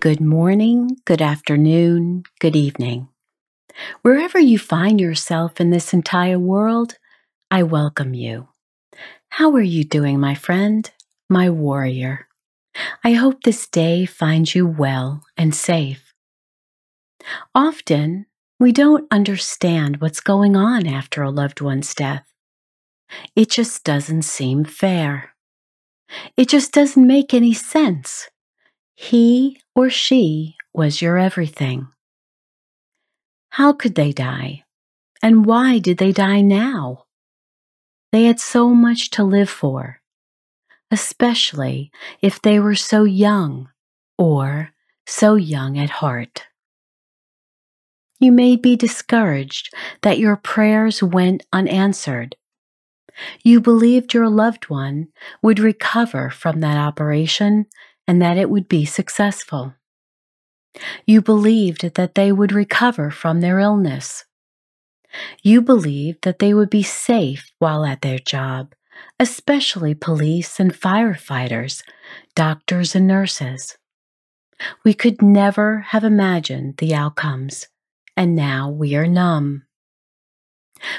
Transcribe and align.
Good 0.00 0.22
morning, 0.22 0.96
good 1.04 1.20
afternoon, 1.20 2.22
good 2.38 2.56
evening. 2.56 3.08
Wherever 4.00 4.38
you 4.38 4.58
find 4.58 4.98
yourself 4.98 5.60
in 5.60 5.68
this 5.68 5.92
entire 5.92 6.38
world, 6.38 6.96
I 7.50 7.64
welcome 7.64 8.14
you. 8.14 8.48
How 9.28 9.52
are 9.52 9.60
you 9.60 9.84
doing, 9.84 10.18
my 10.18 10.34
friend, 10.34 10.90
my 11.28 11.50
warrior? 11.50 12.28
I 13.04 13.12
hope 13.12 13.42
this 13.42 13.66
day 13.66 14.06
finds 14.06 14.54
you 14.54 14.66
well 14.66 15.22
and 15.36 15.54
safe. 15.54 16.14
Often, 17.54 18.24
we 18.58 18.72
don't 18.72 19.06
understand 19.10 20.00
what's 20.00 20.20
going 20.20 20.56
on 20.56 20.86
after 20.86 21.22
a 21.22 21.30
loved 21.30 21.60
one's 21.60 21.94
death. 21.94 22.24
It 23.36 23.50
just 23.50 23.84
doesn't 23.84 24.22
seem 24.22 24.64
fair. 24.64 25.34
It 26.38 26.48
just 26.48 26.72
doesn't 26.72 27.06
make 27.06 27.34
any 27.34 27.52
sense. 27.52 28.30
He 29.02 29.58
or 29.74 29.88
she 29.88 30.56
was 30.74 31.00
your 31.00 31.16
everything. 31.16 31.88
How 33.48 33.72
could 33.72 33.94
they 33.94 34.12
die? 34.12 34.64
And 35.22 35.46
why 35.46 35.78
did 35.78 35.96
they 35.96 36.12
die 36.12 36.42
now? 36.42 37.06
They 38.12 38.24
had 38.24 38.38
so 38.38 38.68
much 38.68 39.08
to 39.12 39.24
live 39.24 39.48
for, 39.48 40.02
especially 40.90 41.90
if 42.20 42.42
they 42.42 42.60
were 42.60 42.74
so 42.74 43.04
young 43.04 43.70
or 44.18 44.68
so 45.06 45.34
young 45.34 45.78
at 45.78 46.04
heart. 46.04 46.44
You 48.18 48.32
may 48.32 48.54
be 48.54 48.76
discouraged 48.76 49.72
that 50.02 50.18
your 50.18 50.36
prayers 50.36 51.02
went 51.02 51.46
unanswered. 51.54 52.36
You 53.42 53.62
believed 53.62 54.12
your 54.12 54.28
loved 54.28 54.68
one 54.68 55.08
would 55.42 55.58
recover 55.58 56.28
from 56.28 56.60
that 56.60 56.76
operation 56.76 57.64
and 58.10 58.20
that 58.20 58.36
it 58.36 58.50
would 58.50 58.66
be 58.66 58.84
successful. 58.84 59.72
You 61.06 61.22
believed 61.22 61.94
that 61.94 62.16
they 62.16 62.32
would 62.32 62.50
recover 62.50 63.08
from 63.08 63.40
their 63.40 63.60
illness. 63.60 64.24
You 65.44 65.62
believed 65.62 66.22
that 66.22 66.40
they 66.40 66.52
would 66.52 66.70
be 66.70 66.82
safe 66.82 67.52
while 67.60 67.84
at 67.84 68.02
their 68.02 68.18
job, 68.18 68.74
especially 69.20 69.94
police 69.94 70.58
and 70.58 70.74
firefighters, 70.74 71.84
doctors 72.34 72.96
and 72.96 73.06
nurses. 73.06 73.78
We 74.84 74.92
could 74.92 75.22
never 75.22 75.78
have 75.90 76.02
imagined 76.02 76.78
the 76.78 76.92
outcomes, 76.92 77.68
and 78.16 78.34
now 78.34 78.68
we 78.68 78.96
are 78.96 79.06
numb. 79.06 79.66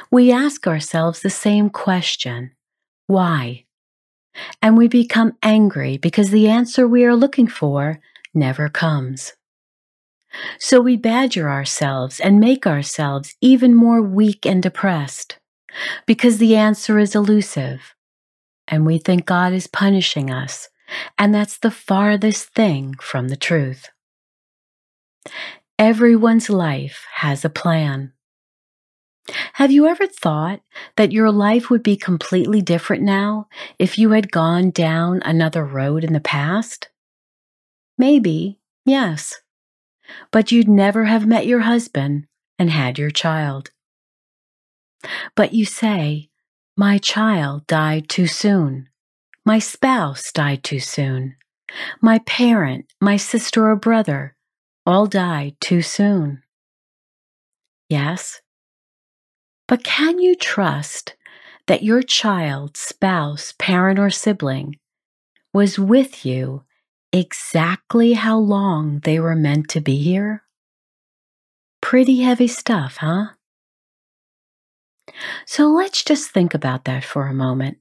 We 0.09 0.31
ask 0.31 0.65
ourselves 0.65 1.19
the 1.19 1.29
same 1.29 1.69
question 1.69 2.51
why? 3.07 3.65
And 4.61 4.77
we 4.77 4.87
become 4.87 5.37
angry 5.43 5.97
because 5.97 6.31
the 6.31 6.47
answer 6.47 6.87
we 6.87 7.05
are 7.05 7.15
looking 7.15 7.47
for 7.47 7.99
never 8.33 8.69
comes. 8.69 9.33
So 10.59 10.79
we 10.79 10.95
badger 10.95 11.49
ourselves 11.49 12.19
and 12.19 12.39
make 12.39 12.65
ourselves 12.65 13.35
even 13.41 13.75
more 13.75 14.01
weak 14.01 14.45
and 14.45 14.63
depressed 14.63 15.37
because 16.05 16.37
the 16.37 16.55
answer 16.55 16.99
is 16.99 17.15
elusive. 17.15 17.95
And 18.67 18.85
we 18.85 18.97
think 18.97 19.25
God 19.25 19.51
is 19.51 19.67
punishing 19.67 20.31
us, 20.31 20.69
and 21.17 21.33
that's 21.35 21.57
the 21.57 21.71
farthest 21.71 22.53
thing 22.53 22.95
from 23.01 23.27
the 23.27 23.35
truth. 23.35 23.89
Everyone's 25.77 26.49
life 26.49 27.05
has 27.15 27.43
a 27.43 27.49
plan. 27.49 28.13
Have 29.53 29.71
you 29.71 29.87
ever 29.87 30.07
thought 30.07 30.61
that 30.95 31.11
your 31.11 31.31
life 31.31 31.69
would 31.69 31.83
be 31.83 31.95
completely 31.95 32.61
different 32.61 33.03
now 33.03 33.47
if 33.79 33.97
you 33.97 34.11
had 34.11 34.31
gone 34.31 34.71
down 34.71 35.21
another 35.23 35.65
road 35.65 36.03
in 36.03 36.13
the 36.13 36.19
past? 36.19 36.89
Maybe, 37.97 38.59
yes. 38.85 39.41
But 40.31 40.51
you'd 40.51 40.67
never 40.67 41.05
have 41.05 41.25
met 41.25 41.45
your 41.45 41.61
husband 41.61 42.27
and 42.57 42.69
had 42.69 42.97
your 42.97 43.11
child. 43.11 43.71
But 45.35 45.53
you 45.53 45.65
say, 45.65 46.29
My 46.77 46.97
child 46.97 47.67
died 47.67 48.09
too 48.09 48.27
soon. 48.27 48.89
My 49.45 49.59
spouse 49.59 50.31
died 50.31 50.63
too 50.63 50.79
soon. 50.79 51.35
My 52.01 52.19
parent, 52.19 52.85
my 52.99 53.17
sister 53.17 53.69
or 53.69 53.75
brother, 53.75 54.35
all 54.85 55.07
died 55.07 55.55
too 55.59 55.81
soon. 55.81 56.43
Yes, 57.89 58.41
but 59.71 59.85
can 59.85 60.19
you 60.19 60.35
trust 60.35 61.15
that 61.67 61.81
your 61.81 62.01
child, 62.01 62.75
spouse, 62.75 63.53
parent, 63.57 63.99
or 63.99 64.09
sibling 64.09 64.75
was 65.53 65.79
with 65.79 66.25
you 66.25 66.65
exactly 67.13 68.11
how 68.11 68.37
long 68.37 68.99
they 69.05 69.17
were 69.17 69.33
meant 69.33 69.69
to 69.69 69.79
be 69.79 69.95
here? 69.95 70.43
Pretty 71.79 72.19
heavy 72.19 72.49
stuff, 72.49 72.97
huh? 72.97 73.27
So 75.45 75.67
let's 75.67 76.03
just 76.03 76.31
think 76.31 76.53
about 76.53 76.83
that 76.83 77.05
for 77.05 77.27
a 77.27 77.33
moment. 77.33 77.77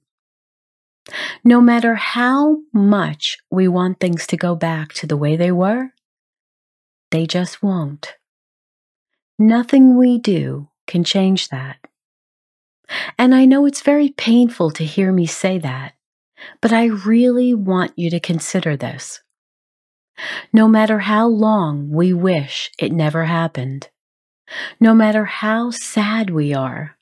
No 1.42 1.60
matter 1.60 1.96
how 1.96 2.58
much 2.72 3.36
we 3.50 3.66
want 3.66 3.98
things 3.98 4.28
to 4.28 4.36
go 4.36 4.54
back 4.54 4.92
to 4.92 5.08
the 5.08 5.16
way 5.16 5.34
they 5.34 5.50
were, 5.50 5.88
they 7.10 7.26
just 7.26 7.64
won't. 7.64 8.14
Nothing 9.40 9.98
we 9.98 10.16
do 10.16 10.69
can 10.90 11.04
change 11.04 11.48
that. 11.48 11.76
And 13.16 13.34
I 13.34 13.44
know 13.44 13.64
it's 13.64 13.80
very 13.82 14.10
painful 14.10 14.72
to 14.72 14.84
hear 14.84 15.12
me 15.12 15.24
say 15.24 15.58
that, 15.58 15.94
but 16.60 16.72
I 16.72 16.86
really 16.86 17.54
want 17.54 17.92
you 17.96 18.10
to 18.10 18.20
consider 18.20 18.76
this. 18.76 19.22
No 20.52 20.68
matter 20.68 20.98
how 20.98 21.28
long 21.28 21.90
we 21.90 22.12
wish 22.12 22.70
it 22.78 22.92
never 22.92 23.24
happened, 23.24 23.88
no 24.80 24.92
matter 24.92 25.24
how 25.24 25.70
sad 25.70 26.30
we 26.30 26.52
are, 26.52 26.98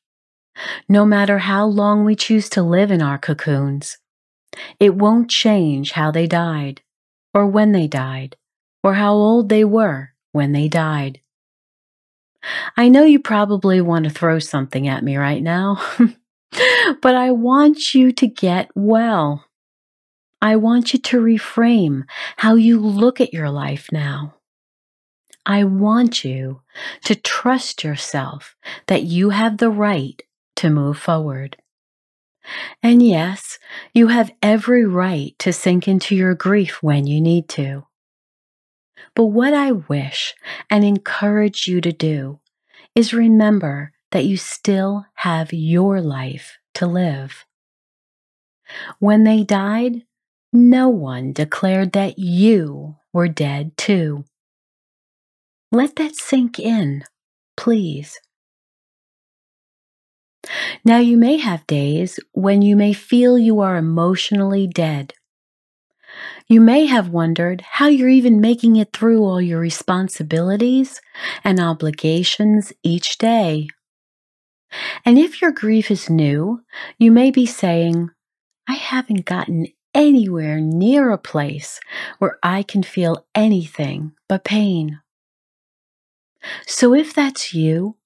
no 0.89 1.07
matter 1.07 1.39
how 1.39 1.65
long 1.65 2.05
we 2.05 2.15
choose 2.15 2.49
to 2.51 2.63
live 2.63 2.91
in 2.91 3.01
our 3.01 3.19
cocoons, 3.19 3.97
it 4.79 4.95
won't 4.95 5.31
change 5.31 5.93
how 5.93 6.11
they 6.11 6.27
died, 6.27 6.83
or 7.33 7.47
when 7.47 7.73
they 7.73 7.87
died, 7.87 8.37
or 8.85 8.95
how 8.95 9.15
old 9.15 9.49
they 9.49 9.65
were 9.65 10.13
when 10.33 10.53
they 10.53 10.69
died. 10.69 11.21
I 12.77 12.89
know 12.89 13.05
you 13.05 13.21
probably 13.21 13.81
want 13.81 14.05
to 14.05 14.11
throw 14.11 14.39
something 14.39 14.89
at 14.89 15.05
me 15.05 15.17
right 15.17 15.43
now, 15.43 15.83
but 17.03 17.15
I 17.15 17.31
want 17.31 17.95
you 17.95 18.13
to 18.13 18.27
get 18.27 18.71
well. 18.75 19.45
I 20.41 20.57
want 20.57 20.93
you 20.93 21.01
to 21.01 21.21
reframe 21.21 22.05
how 22.37 22.55
you 22.55 22.79
look 22.79 23.21
at 23.21 23.35
your 23.35 23.51
life 23.51 23.89
now. 23.91 24.35
I 25.45 25.65
want 25.65 26.25
you 26.25 26.61
to 27.05 27.15
trust 27.15 27.83
yourself 27.83 28.55
that 28.87 29.05
you 29.05 29.31
have 29.31 29.57
the 29.57 29.71
right 29.71 30.23
to 30.57 30.71
move 30.71 30.99
forward. 30.99 31.57
And 32.83 33.03
yes, 33.03 33.59
you 33.93 34.09
have 34.09 34.31
every 34.43 34.85
right 34.85 35.35
to 35.41 35.53
sink 35.53 35.89
into 35.89 36.15
your 36.15 36.35
grief 36.35 36.83
when 36.83 37.07
you 37.07 37.21
need 37.21 37.49
to. 37.51 37.88
But 39.19 39.27
what 39.27 39.53
I 39.53 39.73
wish 39.73 40.37
and 40.71 40.85
encourage 40.85 41.67
you 41.67 41.81
to 41.81 41.91
do 41.91 42.39
is 42.95 43.13
remember 43.13 43.91
that 44.13 44.25
you 44.25 44.37
still 44.37 45.07
have 45.17 45.53
your 45.53 46.01
life 46.01 46.57
to 46.75 46.87
live. 46.87 47.45
When 49.01 49.25
they 49.25 49.43
died, 49.43 50.05
no 50.53 50.89
one 50.89 51.33
declared 51.33 51.95
that 51.95 52.21
you 52.21 52.95
were 53.13 53.27
dead 53.27 53.77
too. 53.77 54.25
Let 55.73 55.97
that 55.97 56.15
sink 56.15 56.61
in, 56.61 57.03
please. 57.57 58.21
Now, 60.85 60.99
you 60.99 61.17
may 61.17 61.39
have 61.39 61.67
days 61.67 62.21
when 62.35 62.63
you 62.63 62.77
may 62.77 62.93
feel 62.93 63.37
you 63.37 63.59
are 63.59 63.77
emotionally 63.77 64.69
dead. 64.69 65.15
You 66.51 66.63
may 66.63 66.87
have 66.87 67.11
wondered 67.11 67.61
how 67.61 67.89
you're 67.89 68.09
even 68.09 68.41
making 68.41 68.77
it 68.77 68.95
through 68.95 69.23
all 69.23 69.41
your 69.41 69.61
responsibilities 69.61 70.99
and 71.45 71.61
obligations 71.61 72.73
each 72.83 73.19
day. 73.19 73.69
And 75.05 75.19
if 75.19 75.43
your 75.43 75.53
grief 75.53 75.91
is 75.91 76.09
new, 76.09 76.63
you 76.99 77.13
may 77.13 77.31
be 77.31 77.45
saying, 77.45 78.09
I 78.67 78.75
haven't 78.75 79.27
gotten 79.27 79.67
anywhere 79.95 80.59
near 80.59 81.11
a 81.11 81.19
place 81.19 81.81
where 82.19 82.39
I 82.43 82.63
can 82.63 82.83
feel 82.83 83.27
anything 83.35 84.13
but 84.27 84.45
pain. 84.45 85.01
So 86.67 86.95
if 86.95 87.13
that's 87.13 87.53
you, 87.53 87.97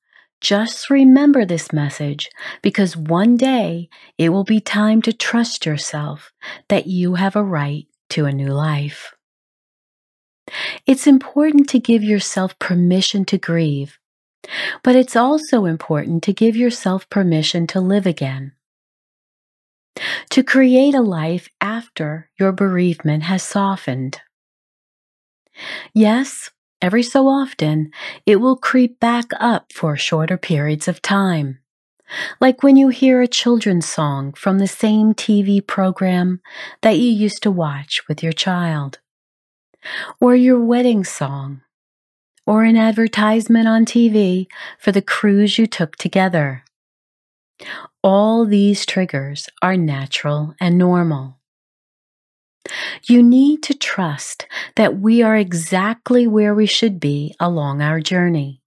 just 0.41 0.91
remember 0.91 1.45
this 1.45 1.73
message 1.73 2.29
because 2.61 2.97
one 2.97 3.37
day 3.37 3.89
it 4.19 4.31
will 4.31 4.43
be 4.43 4.59
time 4.59 5.01
to 5.03 5.13
trust 5.13 5.65
yourself 5.65 6.33
that 6.69 6.89
you 6.89 7.15
have 7.15 7.37
a 7.37 7.45
right 7.45 7.87
to 8.13 8.27
a 8.27 8.33
new 8.33 8.49
life. 8.49 9.15
It's 10.87 11.07
important 11.07 11.69
to 11.71 11.79
give 11.79 12.03
yourself 12.03 12.59
permission 12.59 13.25
to 13.27 13.39
grieve, 13.39 13.99
but 14.83 14.97
it's 14.97 15.17
also 15.17 15.65
important 15.65 16.23
to 16.25 16.33
give 16.33 16.57
yourself 16.57 17.09
permission 17.09 17.67
to 17.69 17.81
live 17.81 18.07
again. 18.07 18.53
To 20.31 20.43
create 20.43 20.95
a 20.95 21.01
life 21.01 21.49
after 21.61 22.31
your 22.39 22.53
bereavement 22.53 23.23
has 23.25 23.43
softened. 23.43 24.21
Yes, 25.95 26.51
every 26.81 27.03
so 27.03 27.29
often, 27.29 27.93
it 28.27 28.37
will 28.37 28.57
creep 28.57 29.01
back 29.01 29.27
up 29.39 29.73
for 29.73 29.97
shorter 29.97 30.37
periods 30.37 30.89
of 30.89 31.01
time. 31.01 31.62
Like 32.41 32.63
when 32.63 32.77
you 32.77 32.89
hear 32.89 33.21
a 33.21 33.29
children's 33.29 33.87
song 33.87 34.33
from 34.33 34.59
the 34.59 34.67
same 34.67 35.15
TV 35.15 35.65
program 35.67 36.41
that 36.83 36.99
you 36.99 37.11
used 37.11 37.43
to 37.43 37.51
watch 37.51 38.03
with 38.09 38.23
your 38.23 38.33
child, 38.33 38.99
or 40.21 40.35
your 40.35 40.61
wedding 40.61 41.05
song, 41.05 41.63
or 42.47 42.65
an 42.65 42.77
advertisement 42.77 43.69
on 43.69 43.85
TV 43.85 44.47
for 44.79 44.93
the 44.93 45.03
cruise 45.03 45.59
you 45.59 45.67
took 45.67 45.97
together. 45.97 46.65
All 48.03 48.45
these 48.45 48.85
triggers 48.87 49.49
are 49.61 49.77
natural 49.77 50.55
and 50.61 50.77
normal. 50.77 51.39
You 53.05 53.23
need 53.23 53.63
to 53.65 53.75
trust 53.75 54.47
that 54.77 54.99
we 54.99 55.23
are 55.23 55.37
exactly 55.37 56.27
where 56.27 56.55
we 56.55 56.67
should 56.67 57.01
be 57.01 57.35
along 57.41 57.83
our 57.83 58.01
journey. 58.01 58.62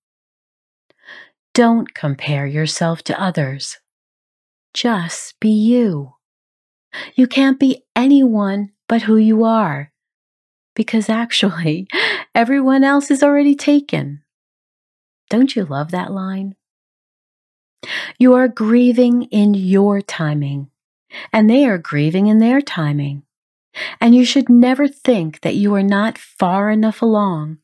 Don't 1.55 1.93
compare 1.93 2.45
yourself 2.45 3.01
to 3.03 3.17
others. 3.19 3.79
Just 4.73 5.39
be 5.39 5.51
you. 5.51 6.15
You 7.15 7.27
can't 7.27 7.57
be 7.57 7.85
anyone 7.95 8.71
but 8.89 9.03
who 9.03 9.15
you 9.15 9.45
are, 9.45 9.93
because 10.75 11.09
actually, 11.09 11.87
everyone 12.35 12.83
else 12.83 13.09
is 13.09 13.23
already 13.23 13.55
taken. 13.55 14.21
Don't 15.29 15.55
you 15.55 15.63
love 15.63 15.91
that 15.91 16.11
line? 16.11 16.55
You 18.19 18.33
are 18.33 18.49
grieving 18.49 19.23
in 19.31 19.53
your 19.53 20.01
timing, 20.01 20.69
and 21.31 21.49
they 21.49 21.65
are 21.65 21.77
grieving 21.77 22.27
in 22.27 22.39
their 22.39 22.59
timing. 22.59 23.23
And 24.01 24.13
you 24.13 24.25
should 24.25 24.49
never 24.49 24.89
think 24.89 25.39
that 25.39 25.55
you 25.55 25.73
are 25.73 25.83
not 25.83 26.17
far 26.17 26.69
enough 26.69 27.01
along 27.01 27.59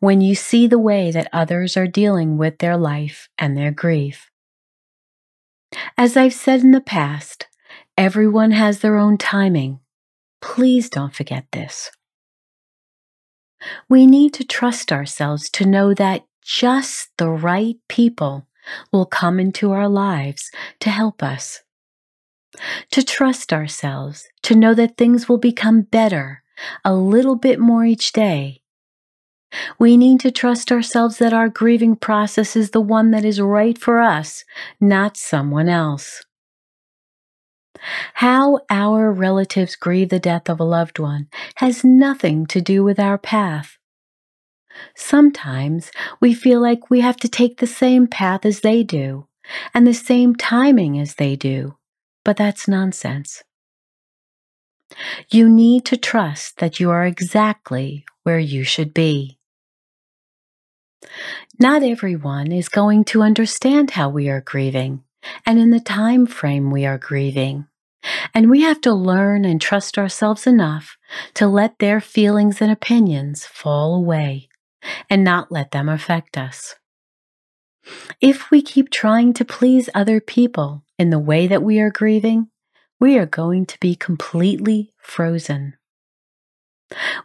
when 0.00 0.20
you 0.20 0.34
see 0.34 0.66
the 0.66 0.78
way 0.78 1.10
that 1.10 1.28
others 1.32 1.76
are 1.76 1.86
dealing 1.86 2.38
with 2.38 2.58
their 2.58 2.76
life 2.76 3.28
and 3.38 3.56
their 3.56 3.70
grief. 3.70 4.30
As 5.96 6.16
I've 6.16 6.34
said 6.34 6.60
in 6.60 6.72
the 6.72 6.80
past, 6.80 7.46
everyone 7.96 8.52
has 8.52 8.80
their 8.80 8.96
own 8.96 9.18
timing. 9.18 9.80
Please 10.40 10.88
don't 10.88 11.14
forget 11.14 11.46
this. 11.52 11.90
We 13.88 14.06
need 14.06 14.32
to 14.34 14.44
trust 14.44 14.90
ourselves 14.90 15.50
to 15.50 15.66
know 15.66 15.94
that 15.94 16.24
just 16.42 17.10
the 17.18 17.28
right 17.28 17.76
people 17.88 18.46
will 18.92 19.06
come 19.06 19.38
into 19.38 19.72
our 19.72 19.88
lives 19.88 20.50
to 20.80 20.90
help 20.90 21.22
us. 21.22 21.62
To 22.92 23.02
trust 23.02 23.52
ourselves, 23.52 24.26
to 24.42 24.54
know 24.54 24.74
that 24.74 24.96
things 24.96 25.28
will 25.28 25.38
become 25.38 25.82
better 25.82 26.42
a 26.84 26.94
little 26.94 27.36
bit 27.36 27.60
more 27.60 27.84
each 27.84 28.12
day, 28.12 28.62
we 29.78 29.96
need 29.96 30.20
to 30.20 30.30
trust 30.30 30.70
ourselves 30.70 31.18
that 31.18 31.32
our 31.32 31.48
grieving 31.48 31.96
process 31.96 32.56
is 32.56 32.70
the 32.70 32.80
one 32.80 33.10
that 33.10 33.24
is 33.24 33.40
right 33.40 33.76
for 33.76 34.00
us, 34.00 34.44
not 34.80 35.16
someone 35.16 35.68
else. 35.68 36.24
How 38.14 38.60
our 38.68 39.10
relatives 39.10 39.74
grieve 39.74 40.10
the 40.10 40.20
death 40.20 40.48
of 40.48 40.60
a 40.60 40.64
loved 40.64 40.98
one 40.98 41.28
has 41.56 41.82
nothing 41.82 42.46
to 42.46 42.60
do 42.60 42.84
with 42.84 43.00
our 43.00 43.18
path. 43.18 43.78
Sometimes 44.94 45.90
we 46.20 46.34
feel 46.34 46.60
like 46.60 46.90
we 46.90 47.00
have 47.00 47.16
to 47.16 47.28
take 47.28 47.58
the 47.58 47.66
same 47.66 48.06
path 48.06 48.44
as 48.44 48.60
they 48.60 48.82
do 48.82 49.26
and 49.74 49.86
the 49.86 49.94
same 49.94 50.34
timing 50.34 50.98
as 50.98 51.14
they 51.14 51.36
do, 51.36 51.76
but 52.24 52.36
that's 52.36 52.68
nonsense. 52.68 53.42
You 55.30 55.48
need 55.48 55.84
to 55.86 55.96
trust 55.96 56.58
that 56.58 56.80
you 56.80 56.90
are 56.90 57.06
exactly 57.06 58.04
where 58.22 58.38
you 58.38 58.64
should 58.64 58.92
be. 58.92 59.38
Not 61.58 61.82
everyone 61.82 62.52
is 62.52 62.68
going 62.68 63.04
to 63.06 63.22
understand 63.22 63.92
how 63.92 64.08
we 64.08 64.28
are 64.28 64.40
grieving 64.40 65.02
and 65.46 65.58
in 65.58 65.70
the 65.70 65.80
time 65.80 66.26
frame 66.26 66.70
we 66.70 66.86
are 66.86 66.98
grieving. 66.98 67.66
And 68.32 68.48
we 68.48 68.62
have 68.62 68.80
to 68.82 68.94
learn 68.94 69.44
and 69.44 69.60
trust 69.60 69.98
ourselves 69.98 70.46
enough 70.46 70.96
to 71.34 71.46
let 71.46 71.78
their 71.78 72.00
feelings 72.00 72.62
and 72.62 72.72
opinions 72.72 73.44
fall 73.44 73.94
away 73.94 74.48
and 75.10 75.22
not 75.22 75.52
let 75.52 75.72
them 75.72 75.88
affect 75.88 76.38
us. 76.38 76.76
If 78.20 78.50
we 78.50 78.62
keep 78.62 78.90
trying 78.90 79.34
to 79.34 79.44
please 79.44 79.90
other 79.94 80.20
people 80.20 80.84
in 80.98 81.10
the 81.10 81.18
way 81.18 81.46
that 81.46 81.62
we 81.62 81.80
are 81.80 81.90
grieving, 81.90 82.48
we 82.98 83.18
are 83.18 83.26
going 83.26 83.66
to 83.66 83.78
be 83.80 83.94
completely 83.94 84.92
frozen. 84.98 85.74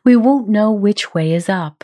We 0.04 0.16
won't 0.16 0.50
know 0.50 0.72
which 0.72 1.14
way 1.14 1.34
is 1.34 1.50
up 1.50 1.84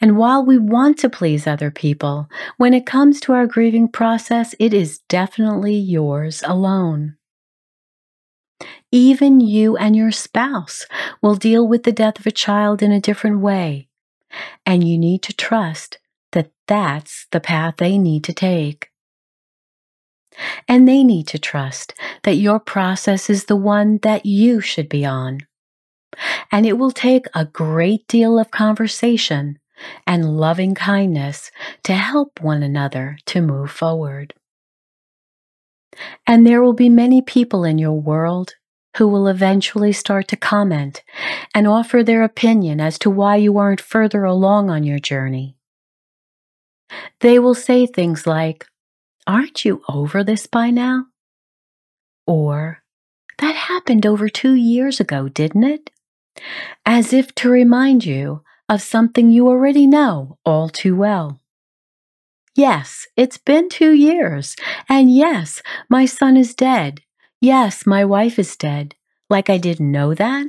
and 0.00 0.16
while 0.16 0.44
we 0.44 0.58
want 0.58 0.98
to 0.98 1.10
please 1.10 1.46
other 1.46 1.70
people, 1.70 2.28
when 2.56 2.74
it 2.74 2.86
comes 2.86 3.20
to 3.20 3.32
our 3.32 3.46
grieving 3.46 3.88
process, 3.88 4.54
it 4.58 4.72
is 4.72 4.98
definitely 5.08 5.74
yours 5.74 6.42
alone. 6.46 7.16
Even 8.90 9.40
you 9.40 9.76
and 9.76 9.94
your 9.94 10.10
spouse 10.10 10.86
will 11.22 11.34
deal 11.34 11.66
with 11.66 11.82
the 11.82 11.92
death 11.92 12.18
of 12.18 12.26
a 12.26 12.30
child 12.30 12.82
in 12.82 12.90
a 12.90 13.00
different 13.00 13.40
way, 13.40 13.88
and 14.64 14.86
you 14.86 14.98
need 14.98 15.22
to 15.22 15.32
trust 15.32 15.98
that 16.32 16.50
that's 16.66 17.26
the 17.30 17.40
path 17.40 17.76
they 17.76 17.98
need 17.98 18.24
to 18.24 18.32
take. 18.32 18.90
And 20.66 20.86
they 20.86 21.02
need 21.02 21.26
to 21.28 21.38
trust 21.38 21.94
that 22.22 22.36
your 22.36 22.60
process 22.60 23.28
is 23.28 23.46
the 23.46 23.56
one 23.56 23.98
that 24.02 24.24
you 24.24 24.60
should 24.60 24.88
be 24.88 25.04
on. 25.04 25.40
And 26.52 26.64
it 26.64 26.78
will 26.78 26.90
take 26.90 27.26
a 27.34 27.44
great 27.44 28.06
deal 28.06 28.38
of 28.38 28.50
conversation 28.50 29.58
and 30.06 30.36
loving 30.36 30.74
kindness 30.74 31.50
to 31.84 31.94
help 31.94 32.40
one 32.40 32.62
another 32.62 33.18
to 33.26 33.40
move 33.40 33.70
forward. 33.70 34.34
And 36.26 36.46
there 36.46 36.62
will 36.62 36.74
be 36.74 36.88
many 36.88 37.22
people 37.22 37.64
in 37.64 37.78
your 37.78 38.00
world 38.00 38.54
who 38.96 39.08
will 39.08 39.28
eventually 39.28 39.92
start 39.92 40.28
to 40.28 40.36
comment 40.36 41.02
and 41.54 41.66
offer 41.66 42.02
their 42.02 42.22
opinion 42.22 42.80
as 42.80 42.98
to 42.98 43.10
why 43.10 43.36
you 43.36 43.58
aren't 43.58 43.80
further 43.80 44.24
along 44.24 44.70
on 44.70 44.82
your 44.82 44.98
journey. 44.98 45.56
They 47.20 47.38
will 47.38 47.54
say 47.54 47.86
things 47.86 48.26
like, 48.26 48.66
Aren't 49.26 49.64
you 49.64 49.82
over 49.88 50.24
this 50.24 50.46
by 50.46 50.70
now? 50.70 51.06
Or, 52.26 52.82
That 53.38 53.54
happened 53.54 54.06
over 54.06 54.28
two 54.28 54.54
years 54.54 55.00
ago, 55.00 55.28
didn't 55.28 55.64
it? 55.64 55.90
As 56.84 57.12
if 57.12 57.34
to 57.36 57.50
remind 57.50 58.04
you 58.04 58.42
of 58.68 58.82
something 58.82 59.30
you 59.30 59.48
already 59.48 59.86
know 59.86 60.38
all 60.44 60.68
too 60.68 60.94
well. 60.96 61.40
Yes, 62.54 63.06
it's 63.16 63.38
been 63.38 63.68
two 63.68 63.92
years. 63.92 64.56
And 64.88 65.14
yes, 65.14 65.62
my 65.88 66.06
son 66.06 66.36
is 66.36 66.54
dead. 66.54 67.02
Yes, 67.40 67.86
my 67.86 68.04
wife 68.04 68.38
is 68.38 68.56
dead. 68.56 68.96
Like 69.30 69.48
I 69.48 69.58
didn't 69.58 69.92
know 69.92 70.14
that? 70.14 70.48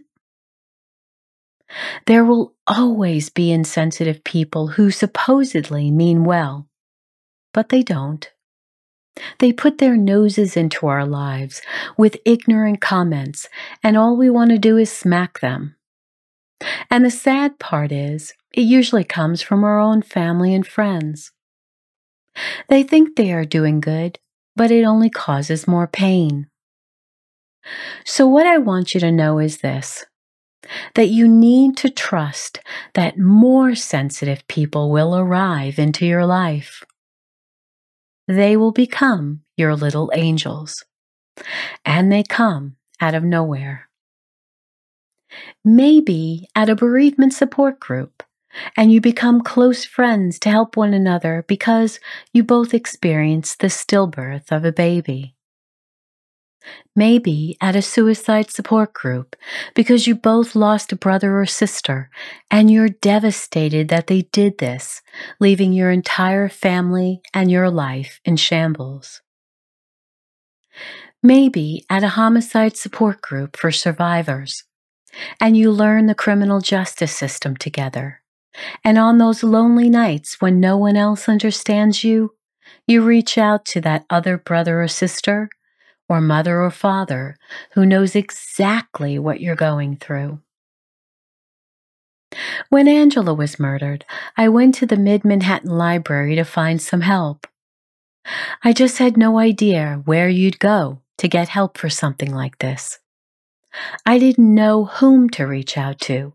There 2.07 2.25
will 2.25 2.55
always 2.65 3.29
be 3.29 3.51
insensitive 3.51 4.23
people 4.23 4.69
who 4.69 4.89
supposedly 4.89 5.91
mean 5.91 6.23
well, 6.23 6.67
but 7.53 7.69
they 7.69 7.83
don't. 7.83 8.27
They 9.39 9.51
put 9.53 9.77
their 9.77 9.97
noses 9.97 10.57
into 10.57 10.87
our 10.87 11.05
lives 11.05 11.61
with 11.97 12.17
ignorant 12.25 12.81
comments, 12.81 13.47
and 13.83 13.97
all 13.97 14.17
we 14.17 14.29
want 14.29 14.51
to 14.51 14.57
do 14.57 14.77
is 14.77 14.91
smack 14.91 15.41
them. 15.41 15.75
And 16.89 17.05
the 17.05 17.11
sad 17.11 17.59
part 17.59 17.91
is, 17.91 18.33
it 18.51 18.61
usually 18.61 19.03
comes 19.03 19.41
from 19.41 19.63
our 19.63 19.79
own 19.79 20.01
family 20.01 20.53
and 20.53 20.65
friends. 20.65 21.31
They 22.67 22.83
think 22.83 23.15
they 23.15 23.31
are 23.31 23.45
doing 23.45 23.79
good, 23.79 24.19
but 24.55 24.71
it 24.71 24.83
only 24.83 25.09
causes 25.09 25.67
more 25.67 25.87
pain. 25.87 26.47
So, 28.05 28.27
what 28.27 28.45
I 28.45 28.57
want 28.57 28.93
you 28.93 28.99
to 29.01 29.11
know 29.11 29.39
is 29.39 29.59
this 29.59 30.05
that 30.95 31.07
you 31.07 31.27
need 31.27 31.75
to 31.77 31.89
trust 31.89 32.59
that 32.93 33.17
more 33.17 33.73
sensitive 33.73 34.47
people 34.47 34.91
will 34.91 35.17
arrive 35.17 35.79
into 35.79 36.05
your 36.05 36.25
life. 36.25 36.83
They 38.27 38.55
will 38.55 38.71
become 38.71 39.41
your 39.57 39.75
little 39.75 40.11
angels, 40.13 40.85
and 41.83 42.11
they 42.11 42.23
come 42.23 42.75
out 43.01 43.15
of 43.15 43.23
nowhere. 43.23 43.88
Maybe 45.63 46.47
at 46.55 46.69
a 46.69 46.75
bereavement 46.75 47.33
support 47.33 47.79
group, 47.79 48.23
and 48.75 48.91
you 48.91 49.01
become 49.01 49.41
close 49.41 49.85
friends 49.85 50.39
to 50.39 50.49
help 50.49 50.75
one 50.75 50.93
another 50.93 51.45
because 51.47 51.99
you 52.33 52.43
both 52.43 52.73
experienced 52.73 53.59
the 53.59 53.67
stillbirth 53.67 54.51
of 54.51 54.65
a 54.65 54.71
baby. 54.71 55.35
Maybe 56.95 57.57
at 57.61 57.75
a 57.75 57.81
suicide 57.81 58.51
support 58.51 58.93
group 58.93 59.35
because 59.73 60.07
you 60.07 60.15
both 60.15 60.55
lost 60.55 60.91
a 60.91 60.97
brother 60.97 61.39
or 61.39 61.45
sister 61.45 62.09
and 62.51 62.69
you're 62.69 62.89
devastated 62.89 63.87
that 63.89 64.07
they 64.07 64.23
did 64.23 64.57
this, 64.57 65.01
leaving 65.39 65.71
your 65.71 65.91
entire 65.91 66.49
family 66.49 67.21
and 67.33 67.49
your 67.49 67.69
life 67.69 68.19
in 68.25 68.35
shambles. 68.35 69.21
Maybe 71.23 71.85
at 71.89 72.03
a 72.03 72.09
homicide 72.09 72.77
support 72.77 73.21
group 73.21 73.57
for 73.57 73.71
survivors 73.71 74.63
and 75.39 75.57
you 75.57 75.71
learn 75.71 76.05
the 76.05 76.15
criminal 76.15 76.61
justice 76.61 77.15
system 77.15 77.55
together. 77.55 78.21
And 78.83 78.97
on 78.97 79.17
those 79.17 79.43
lonely 79.43 79.89
nights 79.89 80.41
when 80.41 80.59
no 80.59 80.77
one 80.77 80.95
else 80.95 81.29
understands 81.29 82.03
you, 82.03 82.33
you 82.87 83.01
reach 83.01 83.37
out 83.37 83.65
to 83.65 83.81
that 83.81 84.05
other 84.09 84.37
brother 84.37 84.81
or 84.81 84.87
sister 84.87 85.49
or 86.07 86.19
mother 86.19 86.61
or 86.61 86.71
father 86.71 87.37
who 87.73 87.85
knows 87.85 88.15
exactly 88.15 89.19
what 89.19 89.39
you're 89.39 89.55
going 89.55 89.95
through. 89.95 90.39
When 92.69 92.87
Angela 92.87 93.33
was 93.33 93.59
murdered, 93.59 94.05
I 94.37 94.49
went 94.49 94.75
to 94.75 94.85
the 94.85 94.97
Mid 94.97 95.25
Manhattan 95.25 95.71
Library 95.71 96.35
to 96.35 96.43
find 96.43 96.81
some 96.81 97.01
help. 97.01 97.47
I 98.63 98.73
just 98.73 98.97
had 98.97 99.17
no 99.17 99.39
idea 99.39 100.01
where 100.05 100.29
you'd 100.29 100.59
go 100.59 101.01
to 101.17 101.27
get 101.27 101.49
help 101.49 101.77
for 101.77 101.89
something 101.89 102.33
like 102.33 102.59
this. 102.59 102.99
I 104.05 104.17
didn't 104.17 104.53
know 104.53 104.85
whom 104.85 105.29
to 105.31 105.45
reach 105.45 105.77
out 105.77 105.99
to, 106.01 106.33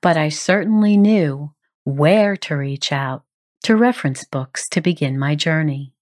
but 0.00 0.16
I 0.16 0.28
certainly 0.28 0.96
knew 0.96 1.52
where 1.84 2.36
to 2.38 2.56
reach 2.56 2.92
out 2.92 3.24
to 3.64 3.76
reference 3.76 4.24
books 4.24 4.68
to 4.70 4.80
begin 4.80 5.18
my 5.18 5.34
journey. 5.34 5.92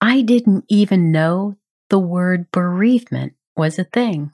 I 0.00 0.22
didn't 0.22 0.64
even 0.68 1.12
know 1.12 1.56
the 1.90 1.98
word 1.98 2.50
bereavement 2.50 3.34
was 3.56 3.78
a 3.78 3.84
thing. 3.84 4.32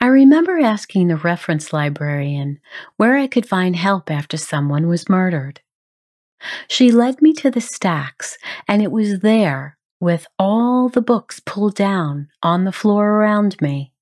I 0.00 0.06
remember 0.06 0.58
asking 0.58 1.08
the 1.08 1.16
reference 1.16 1.72
librarian 1.72 2.60
where 2.96 3.16
I 3.16 3.26
could 3.26 3.46
find 3.46 3.76
help 3.76 4.10
after 4.10 4.38
someone 4.38 4.88
was 4.88 5.08
murdered. 5.08 5.60
She 6.66 6.90
led 6.90 7.20
me 7.20 7.34
to 7.34 7.50
the 7.50 7.60
stacks, 7.60 8.38
and 8.66 8.80
it 8.80 8.90
was 8.90 9.20
there, 9.20 9.76
with 10.00 10.26
all 10.38 10.88
the 10.88 11.02
books 11.02 11.40
pulled 11.40 11.74
down 11.74 12.28
on 12.42 12.64
the 12.64 12.72
floor 12.72 13.10
around 13.10 13.60
me, 13.60 13.92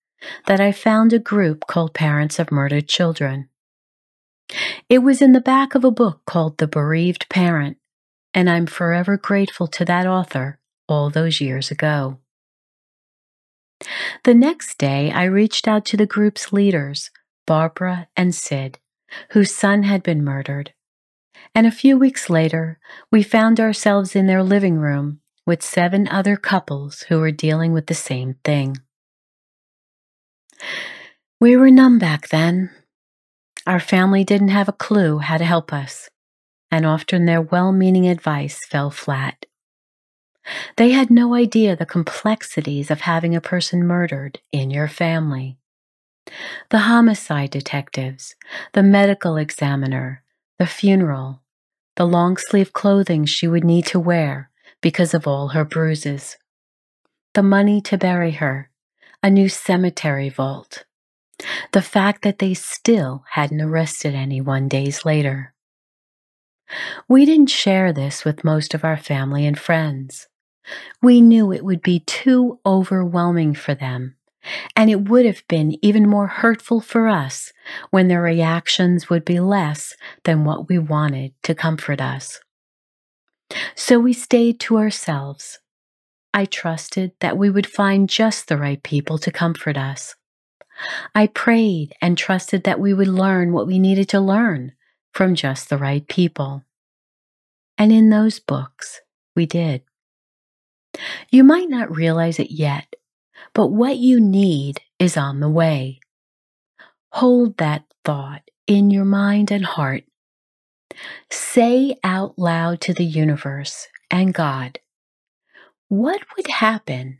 that 0.47 0.61
I 0.61 0.73
found 0.73 1.12
a 1.12 1.19
group 1.19 1.67
called 1.67 1.93
Parents 1.93 2.38
of 2.38 2.52
Murdered 2.52 2.88
Children. 2.88 3.49
It 4.88 4.99
was 5.00 5.21
in 5.21 5.33
the 5.33 5.40
back 5.40 5.75
of 5.75 5.85
a 5.85 5.90
book 5.90 6.23
called 6.25 6.59
The 6.59 6.67
Bereaved 6.67 7.28
Parent 7.28 7.76
and 8.35 8.49
I'm 8.49 8.67
forever 8.67 9.17
grateful 9.17 9.67
to 9.69 9.85
that 9.87 10.07
author 10.07 10.59
all 10.88 11.11
those 11.11 11.40
years 11.40 11.71
ago. 11.71 12.19
The 14.25 14.35
next 14.35 14.78
day, 14.78 15.11
I 15.11 15.25
reached 15.25 15.69
out 15.69 15.85
to 15.87 15.97
the 15.97 16.07
group's 16.07 16.52
leaders, 16.52 17.11
Barbara 17.47 18.09
and 18.17 18.35
Sid, 18.35 18.78
whose 19.31 19.55
son 19.55 19.85
had 19.85 20.02
been 20.02 20.25
murdered. 20.25 20.73
And 21.55 21.67
a 21.67 21.73
few 21.73 21.97
weeks 21.97 22.28
later, 22.28 22.78
we 23.11 23.23
found 23.23 23.61
ourselves 23.61 24.14
in 24.14 24.26
their 24.26 24.43
living 24.43 24.76
room 24.76 25.21
with 25.49 25.62
seven 25.62 26.07
other 26.09 26.37
couples 26.37 27.07
who 27.09 27.19
were 27.19 27.31
dealing 27.31 27.73
with 27.73 27.87
the 27.87 27.95
same 27.95 28.35
thing. 28.45 28.76
We 31.40 31.57
were 31.57 31.71
numb 31.71 31.99
back 31.99 32.28
then. 32.28 32.71
Our 33.67 33.81
family 33.81 34.25
didn't 34.25 34.49
have 34.49 34.69
a 34.69 34.73
clue 34.73 35.19
how 35.19 35.38
to 35.38 35.45
help 35.47 35.73
us 35.73 36.11
and 36.71 36.85
often 36.85 37.25
their 37.25 37.40
well 37.40 37.73
meaning 37.73 38.07
advice 38.07 38.67
fell 38.67 38.90
flat. 38.90 39.47
They 40.76 40.90
had 40.90 41.11
no 41.11 41.33
idea 41.33 41.75
the 41.75 41.87
complexities 41.87 42.90
of 42.90 43.00
having 43.00 43.35
a 43.35 43.40
person 43.40 43.87
murdered 43.87 44.40
in 44.52 44.71
your 44.71 44.88
family. 44.88 45.57
The 46.69 46.81
homicide 46.81 47.50
detectives, 47.50 48.35
the 48.75 48.83
medical 48.83 49.38
examiner, 49.38 50.23
the 50.59 50.67
funeral, 50.67 51.40
the 51.97 52.07
long 52.07 52.37
sleeve 52.37 52.75
clothing 52.75 53.25
she 53.25 53.49
would 53.49 53.64
need 53.64 53.87
to 53.87 53.99
wear 53.99 54.50
because 54.81 55.15
of 55.15 55.27
all 55.27 55.49
her 55.49 55.65
bruises, 55.65 56.37
the 57.35 57.43
money 57.43 57.81
to 57.81 57.99
bury 57.99 58.33
her, 58.33 58.71
a 59.23 59.31
new 59.31 59.49
cemetery 59.49 60.29
vault, 60.29 60.85
the 61.73 61.83
fact 61.83 62.23
that 62.23 62.39
they 62.39 62.55
still 62.55 63.25
hadn't 63.31 63.61
arrested 63.61 64.15
anyone 64.15 64.69
days 64.69 65.05
later. 65.05 65.55
We 67.09 67.25
didn't 67.25 67.51
share 67.51 67.93
this 67.93 68.25
with 68.25 68.45
most 68.45 68.75
of 68.75 68.85
our 68.85 68.97
family 68.97 69.47
and 69.47 69.59
friends. 69.59 70.29
We 71.01 71.21
knew 71.21 71.53
it 71.53 71.65
would 71.65 71.83
be 71.83 72.01
too 72.01 72.61
overwhelming 72.67 73.55
for 73.55 73.75
them, 73.75 74.17
and 74.77 74.91
it 74.91 75.09
would 75.09 75.25
have 75.25 75.43
been 75.49 75.83
even 75.83 76.09
more 76.09 76.27
hurtful 76.27 76.81
for 76.81 77.09
us 77.09 77.53
when 77.91 78.09
their 78.09 78.21
reactions 78.21 79.09
would 79.09 79.25
be 79.25 79.41
less 79.41 79.95
than 80.25 80.45
what 80.45 80.69
we 80.69 80.79
wanted 80.79 81.33
to 81.45 81.55
comfort 81.55 82.01
us. 82.01 82.41
So 83.75 83.99
we 83.99 84.12
stayed 84.12 84.61
to 84.61 84.78
ourselves. 84.78 85.59
I 86.35 86.45
trusted 86.45 87.12
that 87.21 87.38
we 87.38 87.50
would 87.50 87.67
find 87.67 88.09
just 88.09 88.49
the 88.49 88.59
right 88.59 88.83
people 88.83 89.19
to 89.19 89.33
comfort 89.33 89.76
us. 89.76 90.14
I 91.14 91.26
prayed 91.26 91.95
and 92.00 92.17
trusted 92.17 92.64
that 92.64 92.81
we 92.81 92.95
would 92.95 93.09
learn 93.09 93.52
what 93.52 93.67
we 93.67 93.78
needed 93.78 94.09
to 94.11 94.21
learn 94.21 94.73
from 95.12 95.35
just 95.35 95.69
the 95.69 95.78
right 95.78 96.07
people. 96.07 96.64
And 97.76 97.93
in 97.93 98.11
those 98.11 98.38
books, 98.38 99.00
we 99.35 99.47
did. 99.47 99.83
You 101.31 101.45
might 101.45 101.69
not 101.69 101.95
realize 101.95 102.38
it 102.38 102.50
yet, 102.50 102.95
but 103.55 103.69
what 103.69 103.97
you 103.97 104.21
need 104.21 104.81
is 104.99 105.17
on 105.17 105.40
the 105.40 105.49
way. 105.49 106.00
Hold 107.12 107.57
that 107.59 107.85
thought 108.05 108.43
in 108.67 108.90
your 108.90 109.05
mind 109.05 109.50
and 109.50 109.64
heart. 109.64 110.05
Say 111.31 111.97
out 112.02 112.38
loud 112.38 112.81
to 112.83 112.95
the 112.95 113.05
universe 113.05 113.88
and 114.11 114.33
God, 114.33 114.78
what 115.88 116.21
would 116.37 116.49
happen 116.49 117.19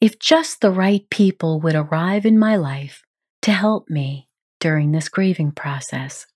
if 0.00 0.18
just 0.18 0.60
the 0.60 0.70
right 0.70 1.08
people 1.10 1.60
would 1.60 1.74
arrive 1.74 2.26
in 2.26 2.38
my 2.38 2.56
life 2.56 3.02
to 3.42 3.52
help 3.52 3.88
me 3.88 4.28
during 4.58 4.92
this 4.92 5.08
grieving 5.08 5.52
process? 5.52 6.26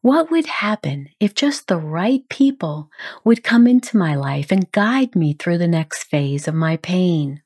What 0.00 0.30
would 0.30 0.46
happen 0.46 1.10
if 1.20 1.34
just 1.34 1.68
the 1.68 1.76
right 1.76 2.26
people 2.28 2.90
would 3.24 3.44
come 3.44 3.66
into 3.66 3.96
my 3.96 4.14
life 4.14 4.50
and 4.50 4.72
guide 4.72 5.14
me 5.14 5.34
through 5.34 5.58
the 5.58 5.68
next 5.68 6.04
phase 6.04 6.48
of 6.48 6.54
my 6.54 6.78
pain? 6.78 7.42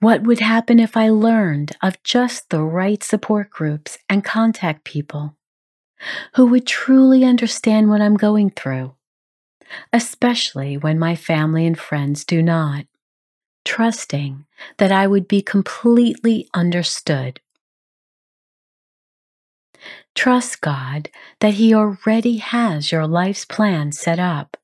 What 0.00 0.22
would 0.24 0.40
happen 0.40 0.80
if 0.80 0.96
I 0.96 1.08
learned 1.08 1.72
of 1.82 2.02
just 2.02 2.50
the 2.50 2.62
right 2.62 3.02
support 3.02 3.50
groups 3.50 3.98
and 4.08 4.24
contact 4.24 4.84
people 4.84 5.36
who 6.34 6.46
would 6.46 6.66
truly 6.66 7.24
understand 7.24 7.88
what 7.88 8.00
I'm 8.00 8.16
going 8.16 8.50
through, 8.50 8.94
especially 9.92 10.76
when 10.76 10.98
my 10.98 11.14
family 11.16 11.66
and 11.66 11.78
friends 11.78 12.24
do 12.24 12.42
not, 12.42 12.86
trusting 13.64 14.44
that 14.78 14.92
I 14.92 15.06
would 15.06 15.28
be 15.28 15.42
completely 15.42 16.48
understood 16.54 17.40
Trust 20.14 20.60
God 20.60 21.10
that 21.40 21.54
He 21.54 21.74
already 21.74 22.36
has 22.38 22.92
your 22.92 23.06
life's 23.06 23.44
plan 23.44 23.92
set 23.92 24.18
up. 24.18 24.56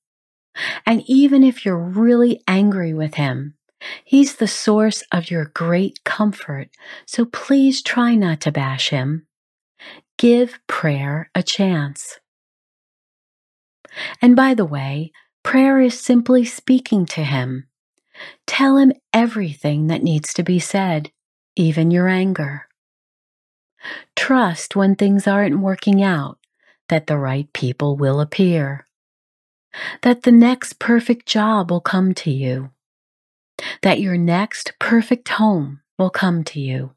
And 0.87 1.03
even 1.07 1.43
if 1.43 1.65
you're 1.65 1.79
really 1.79 2.43
angry 2.47 2.95
with 2.95 3.15
Him, 3.15 3.55
He's 4.05 4.37
the 4.37 4.49
source 4.49 5.03
of 5.11 5.31
your 5.31 5.47
great 5.47 6.05
comfort, 6.05 6.69
so 7.07 7.25
please 7.25 7.83
try 7.83 8.15
not 8.15 8.41
to 8.43 8.53
bash 8.53 8.91
Him. 8.91 9.27
Give 10.19 10.59
prayer 10.67 11.31
a 11.35 11.43
chance. 11.43 12.19
And 14.21 14.37
by 14.37 14.55
the 14.55 14.65
way, 14.65 15.13
prayer 15.43 15.81
is 15.81 15.99
simply 15.99 16.45
speaking 16.45 17.07
to 17.07 17.25
Him. 17.25 17.67
Tell 18.47 18.77
Him 18.77 18.93
everything 19.13 19.87
that 19.87 20.03
needs 20.03 20.33
to 20.35 20.43
be 20.43 20.59
said, 20.59 21.11
even 21.57 21.91
your 21.91 22.09
anger. 22.09 22.67
Trust 24.15 24.77
when 24.77 24.95
things 24.95 25.27
aren't 25.27 25.61
working 25.61 26.03
out 26.03 26.39
that 26.89 27.07
the 27.07 27.17
right 27.17 27.51
people 27.53 27.97
will 27.97 28.21
appear, 28.21 28.87
that 30.03 30.23
the 30.23 30.33
next 30.33 30.79
perfect 30.79 31.27
job 31.27 31.71
will 31.71 31.81
come 31.81 32.13
to 32.15 32.31
you, 32.31 32.71
that 33.83 34.01
your 34.01 34.19
next 34.19 34.73
perfect 34.79 35.29
home 35.31 35.81
will 35.99 36.11
come 36.11 36.45
to 36.45 36.61
you. 36.61 36.93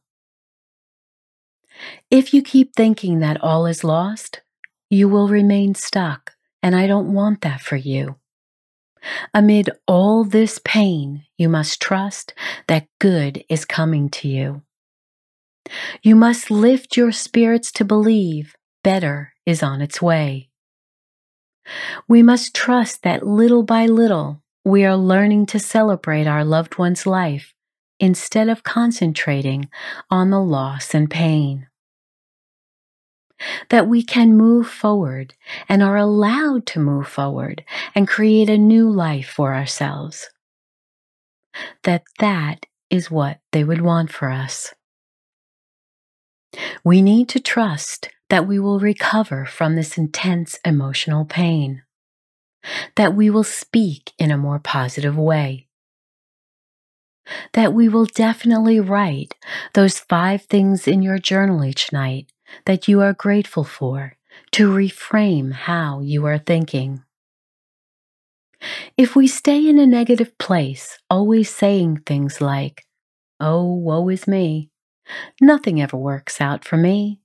If 2.09 2.33
you 2.33 2.41
keep 2.41 2.75
thinking 2.75 3.19
that 3.19 3.41
all 3.43 3.65
is 3.65 3.83
lost, 3.83 4.41
you 4.89 5.09
will 5.09 5.27
remain 5.27 5.75
stuck, 5.75 6.33
and 6.61 6.75
I 6.75 6.87
don't 6.87 7.13
want 7.13 7.41
that 7.41 7.61
for 7.61 7.75
you. 7.75 8.15
Amid 9.33 9.69
all 9.87 10.23
this 10.23 10.59
pain, 10.63 11.25
you 11.37 11.49
must 11.49 11.81
trust 11.81 12.33
that 12.67 12.87
good 12.99 13.43
is 13.49 13.65
coming 13.65 14.09
to 14.11 14.27
you. 14.27 14.61
You 16.01 16.15
must 16.15 16.51
lift 16.51 16.97
your 16.97 17.11
spirits 17.11 17.71
to 17.73 17.85
believe 17.85 18.55
better 18.83 19.33
is 19.45 19.63
on 19.63 19.81
its 19.81 20.01
way. 20.01 20.49
We 22.07 22.21
must 22.21 22.53
trust 22.53 23.03
that 23.03 23.25
little 23.25 23.63
by 23.63 23.85
little 23.85 24.41
we 24.65 24.85
are 24.85 24.95
learning 24.95 25.45
to 25.47 25.59
celebrate 25.59 26.27
our 26.27 26.45
loved 26.45 26.77
one's 26.77 27.05
life 27.05 27.53
instead 27.99 28.49
of 28.49 28.63
concentrating 28.63 29.69
on 30.09 30.29
the 30.29 30.41
loss 30.41 30.93
and 30.93 31.09
pain. 31.09 31.67
That 33.69 33.87
we 33.87 34.03
can 34.03 34.37
move 34.37 34.67
forward 34.67 35.33
and 35.67 35.83
are 35.83 35.97
allowed 35.97 36.65
to 36.67 36.79
move 36.79 37.07
forward 37.07 37.63
and 37.95 38.07
create 38.07 38.49
a 38.49 38.57
new 38.57 38.89
life 38.89 39.27
for 39.27 39.53
ourselves. 39.53 40.29
That 41.83 42.03
that 42.19 42.65
is 42.89 43.11
what 43.11 43.39
they 43.51 43.63
would 43.63 43.81
want 43.81 44.11
for 44.11 44.29
us. 44.29 44.73
We 46.83 47.01
need 47.01 47.29
to 47.29 47.39
trust 47.39 48.09
that 48.29 48.47
we 48.47 48.59
will 48.59 48.79
recover 48.79 49.45
from 49.45 49.75
this 49.75 49.97
intense 49.97 50.59
emotional 50.65 51.25
pain, 51.25 51.83
that 52.95 53.15
we 53.15 53.29
will 53.29 53.43
speak 53.43 54.11
in 54.17 54.31
a 54.31 54.37
more 54.37 54.59
positive 54.59 55.17
way, 55.17 55.67
that 57.53 57.73
we 57.73 57.89
will 57.89 58.05
definitely 58.05 58.79
write 58.79 59.35
those 59.73 59.99
five 59.99 60.43
things 60.43 60.87
in 60.87 61.01
your 61.01 61.17
journal 61.17 61.63
each 61.63 61.91
night 61.91 62.31
that 62.65 62.87
you 62.87 63.01
are 63.01 63.13
grateful 63.13 63.63
for 63.63 64.13
to 64.51 64.69
reframe 64.69 65.51
how 65.53 65.99
you 66.01 66.25
are 66.25 66.37
thinking. 66.37 67.03
If 68.97 69.15
we 69.15 69.27
stay 69.27 69.67
in 69.67 69.77
a 69.77 69.85
negative 69.85 70.37
place, 70.37 70.99
always 71.09 71.49
saying 71.49 72.03
things 72.05 72.39
like, 72.41 72.85
Oh, 73.39 73.73
woe 73.73 74.07
is 74.09 74.27
me, 74.27 74.69
nothing 75.41 75.81
ever 75.81 75.97
works 75.97 76.39
out 76.39 76.63
for 76.63 76.77
me, 76.77 77.19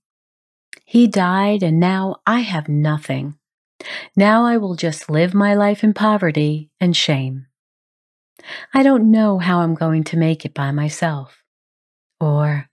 he 0.84 1.06
died, 1.06 1.62
and 1.62 1.78
now 1.78 2.16
I 2.26 2.40
have 2.40 2.66
nothing. 2.66 3.34
Now 4.16 4.46
I 4.46 4.56
will 4.56 4.74
just 4.74 5.10
live 5.10 5.34
my 5.34 5.54
life 5.54 5.84
in 5.84 5.92
poverty 5.92 6.70
and 6.80 6.96
shame. 6.96 7.46
I 8.72 8.82
don't 8.82 9.10
know 9.10 9.38
how 9.38 9.60
I'm 9.60 9.74
going 9.74 10.02
to 10.04 10.16
make 10.16 10.46
it 10.46 10.54
by 10.54 10.70
myself. 10.72 11.42
Or, 12.20 12.70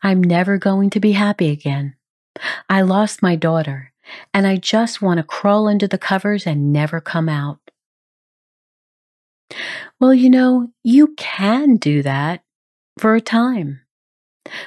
I'm 0.00 0.22
never 0.22 0.58
going 0.58 0.90
to 0.90 1.00
be 1.00 1.12
happy 1.12 1.50
again. 1.50 1.95
I 2.68 2.82
lost 2.82 3.22
my 3.22 3.36
daughter, 3.36 3.92
and 4.32 4.46
I 4.46 4.56
just 4.56 5.02
want 5.02 5.18
to 5.18 5.24
crawl 5.24 5.68
under 5.68 5.86
the 5.86 5.98
covers 5.98 6.46
and 6.46 6.72
never 6.72 7.00
come 7.00 7.28
out. 7.28 7.58
Well, 10.00 10.14
you 10.14 10.28
know, 10.28 10.68
you 10.82 11.14
can 11.16 11.76
do 11.76 12.02
that 12.02 12.42
for 12.98 13.14
a 13.14 13.20
time. 13.20 13.80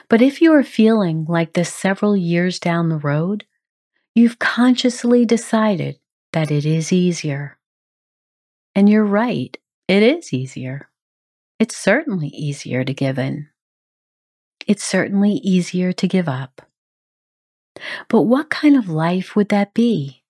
But 0.10 0.22
if 0.22 0.42
you 0.42 0.54
are 0.54 0.64
feeling 0.64 1.26
like 1.28 1.54
this 1.54 1.74
several 1.74 2.16
years 2.16 2.60
down 2.60 2.90
the 2.90 2.98
road, 2.98 3.46
you've 4.16 4.40
consciously 4.40 5.26
decided 5.26 6.00
that 6.34 6.52
it 6.52 6.66
is 6.66 6.92
easier. 6.92 7.58
And 8.76 8.90
you're 8.90 9.06
right, 9.06 9.58
it 9.88 10.04
is 10.04 10.34
easier. 10.34 10.90
It's 11.60 11.76
certainly 11.76 12.28
easier 12.30 12.84
to 12.84 12.94
give 12.94 13.18
in. 13.18 13.50
It's 14.68 14.84
certainly 14.84 15.34
easier 15.44 15.92
to 15.94 16.08
give 16.08 16.30
up. 16.30 16.69
But 18.08 18.24
what 18.24 18.50
kind 18.50 18.76
of 18.76 18.89
life 18.89 19.36
would 19.36 19.50
that 19.50 19.74
be? 19.74 20.24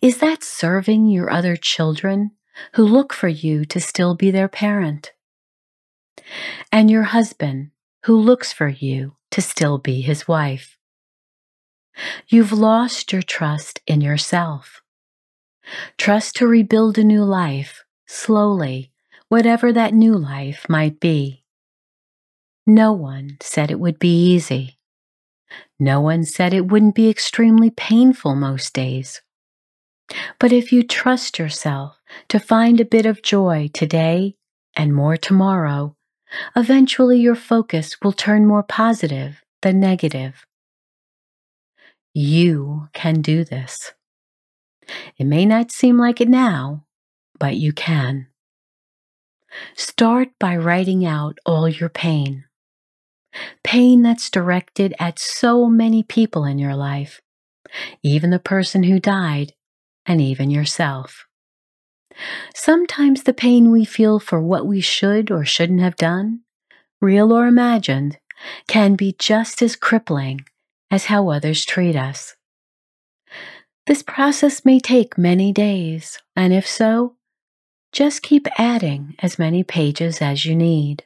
Is 0.00 0.18
that 0.18 0.44
serving 0.44 1.08
your 1.08 1.30
other 1.30 1.56
children 1.56 2.32
who 2.74 2.84
look 2.84 3.12
for 3.12 3.28
you 3.28 3.64
to 3.66 3.80
still 3.80 4.14
be 4.14 4.30
their 4.30 4.48
parent? 4.48 5.12
and 6.72 6.90
your 6.90 7.04
husband, 7.04 7.70
who 8.04 8.16
looks 8.16 8.52
for 8.52 8.68
you 8.68 9.16
to 9.30 9.40
still 9.40 9.78
be 9.78 10.00
his 10.00 10.28
wife. 10.28 10.78
You've 12.28 12.52
lost 12.52 13.12
your 13.12 13.22
trust 13.22 13.80
in 13.86 14.00
yourself. 14.00 14.82
Trust 15.96 16.36
to 16.36 16.46
rebuild 16.46 16.98
a 16.98 17.04
new 17.04 17.24
life, 17.24 17.84
slowly, 18.06 18.90
whatever 19.28 19.72
that 19.72 19.94
new 19.94 20.16
life 20.16 20.66
might 20.68 21.00
be. 21.00 21.44
No 22.66 22.92
one 22.92 23.36
said 23.40 23.70
it 23.70 23.80
would 23.80 23.98
be 23.98 24.32
easy. 24.34 24.78
No 25.78 26.00
one 26.00 26.24
said 26.24 26.54
it 26.54 26.68
wouldn't 26.68 26.94
be 26.94 27.08
extremely 27.08 27.70
painful 27.70 28.34
most 28.34 28.72
days. 28.74 29.22
But 30.38 30.52
if 30.52 30.72
you 30.72 30.82
trust 30.82 31.38
yourself 31.38 31.98
to 32.28 32.38
find 32.38 32.80
a 32.80 32.84
bit 32.84 33.06
of 33.06 33.22
joy 33.22 33.70
today 33.72 34.36
and 34.76 34.94
more 34.94 35.16
tomorrow, 35.16 35.96
eventually 36.54 37.18
your 37.18 37.34
focus 37.34 37.96
will 38.02 38.12
turn 38.12 38.46
more 38.46 38.62
positive 38.62 39.42
than 39.62 39.80
negative. 39.80 40.46
You 42.12 42.88
can 42.92 43.22
do 43.22 43.44
this. 43.44 43.92
It 45.16 45.24
may 45.24 45.46
not 45.46 45.72
seem 45.72 45.98
like 45.98 46.20
it 46.20 46.28
now, 46.28 46.84
but 47.38 47.56
you 47.56 47.72
can. 47.72 48.28
Start 49.76 50.28
by 50.38 50.56
writing 50.56 51.06
out 51.06 51.38
all 51.46 51.68
your 51.68 51.88
pain. 51.88 52.44
Pain 53.62 54.02
that's 54.02 54.30
directed 54.30 54.94
at 54.98 55.18
so 55.18 55.68
many 55.68 56.02
people 56.02 56.44
in 56.44 56.58
your 56.58 56.76
life, 56.76 57.20
even 58.02 58.30
the 58.30 58.38
person 58.38 58.84
who 58.84 58.98
died, 59.00 59.52
and 60.06 60.20
even 60.20 60.50
yourself. 60.50 61.26
Sometimes 62.54 63.24
the 63.24 63.32
pain 63.32 63.70
we 63.70 63.84
feel 63.84 64.20
for 64.20 64.40
what 64.40 64.66
we 64.66 64.80
should 64.80 65.30
or 65.30 65.44
shouldn't 65.44 65.80
have 65.80 65.96
done, 65.96 66.40
real 67.00 67.32
or 67.32 67.46
imagined, 67.46 68.18
can 68.68 68.94
be 68.94 69.16
just 69.18 69.62
as 69.62 69.76
crippling 69.76 70.44
as 70.90 71.06
how 71.06 71.28
others 71.28 71.64
treat 71.64 71.96
us. 71.96 72.36
This 73.86 74.02
process 74.02 74.64
may 74.64 74.78
take 74.78 75.18
many 75.18 75.52
days, 75.52 76.18
and 76.36 76.52
if 76.52 76.66
so, 76.66 77.16
just 77.92 78.22
keep 78.22 78.46
adding 78.58 79.14
as 79.18 79.38
many 79.38 79.62
pages 79.62 80.22
as 80.22 80.44
you 80.44 80.56
need. 80.56 81.04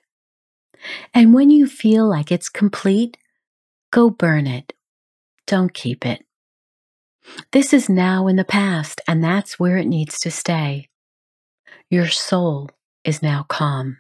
And 1.14 1.34
when 1.34 1.50
you 1.50 1.66
feel 1.66 2.08
like 2.08 2.30
it's 2.30 2.48
complete, 2.48 3.16
go 3.90 4.10
burn 4.10 4.46
it. 4.46 4.72
Don't 5.46 5.72
keep 5.72 6.04
it. 6.06 6.24
This 7.52 7.72
is 7.72 7.88
now 7.88 8.26
in 8.26 8.36
the 8.36 8.44
past, 8.44 9.00
and 9.06 9.22
that's 9.22 9.58
where 9.58 9.76
it 9.76 9.86
needs 9.86 10.18
to 10.20 10.30
stay. 10.30 10.88
Your 11.90 12.08
soul 12.08 12.70
is 13.04 13.22
now 13.22 13.44
calm, 13.48 13.98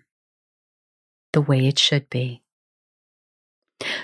the 1.32 1.40
way 1.40 1.66
it 1.66 1.78
should 1.78 2.08
be. 2.10 2.42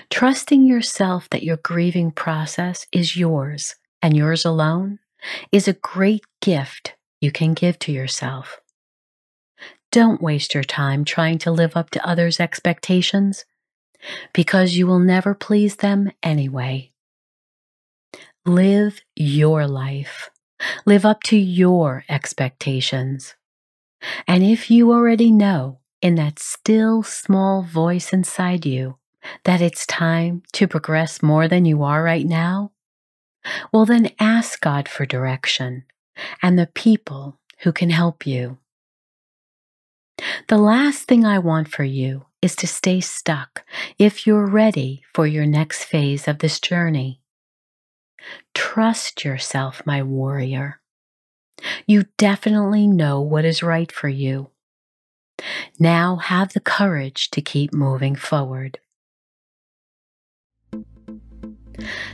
Trusting 0.09 0.65
yourself 0.65 1.29
that 1.29 1.43
your 1.43 1.57
grieving 1.57 2.11
process 2.11 2.87
is 2.91 3.15
yours 3.15 3.75
and 4.01 4.15
yours 4.15 4.45
alone 4.45 4.99
is 5.51 5.67
a 5.67 5.73
great 5.73 6.23
gift 6.41 6.95
you 7.19 7.31
can 7.31 7.53
give 7.53 7.77
to 7.79 7.91
yourself. 7.91 8.59
Don't 9.95 10.21
waste 10.21 10.53
your 10.53 10.65
time 10.65 11.05
trying 11.05 11.37
to 11.37 11.51
live 11.51 11.77
up 11.77 11.89
to 11.91 12.05
others' 12.05 12.41
expectations 12.41 13.45
because 14.33 14.75
you 14.75 14.87
will 14.87 14.99
never 14.99 15.33
please 15.33 15.77
them 15.77 16.11
anyway. 16.21 16.91
Live 18.45 18.99
your 19.15 19.65
life. 19.65 20.29
Live 20.85 21.05
up 21.05 21.23
to 21.23 21.37
your 21.37 22.03
expectations. 22.09 23.35
And 24.27 24.43
if 24.43 24.69
you 24.69 24.91
already 24.91 25.31
know 25.31 25.79
in 26.01 26.15
that 26.15 26.39
still 26.39 27.01
small 27.01 27.61
voice 27.61 28.11
inside 28.11 28.65
you 28.65 28.97
that 29.45 29.61
it's 29.61 29.85
time 29.85 30.43
to 30.51 30.67
progress 30.67 31.23
more 31.23 31.47
than 31.47 31.63
you 31.63 31.83
are 31.83 32.03
right 32.03 32.25
now, 32.25 32.73
well, 33.71 33.85
then 33.85 34.11
ask 34.19 34.59
God 34.59 34.89
for 34.89 35.05
direction 35.05 35.85
and 36.41 36.59
the 36.59 36.67
people 36.67 37.39
who 37.59 37.71
can 37.71 37.91
help 37.91 38.27
you. 38.27 38.57
The 40.47 40.57
last 40.57 41.07
thing 41.07 41.25
I 41.25 41.39
want 41.39 41.67
for 41.67 41.83
you 41.83 42.25
is 42.41 42.55
to 42.57 42.67
stay 42.67 43.01
stuck 43.01 43.65
if 43.97 44.27
you're 44.27 44.45
ready 44.45 45.03
for 45.13 45.25
your 45.25 45.45
next 45.45 45.83
phase 45.83 46.27
of 46.27 46.39
this 46.39 46.59
journey. 46.59 47.21
Trust 48.53 49.25
yourself, 49.25 49.81
my 49.85 50.03
warrior. 50.03 50.79
You 51.87 52.05
definitely 52.17 52.87
know 52.87 53.21
what 53.21 53.45
is 53.45 53.63
right 53.63 53.91
for 53.91 54.07
you. 54.07 54.49
Now 55.79 56.17
have 56.17 56.53
the 56.53 56.59
courage 56.59 57.29
to 57.31 57.41
keep 57.41 57.73
moving 57.73 58.15
forward. 58.15 58.79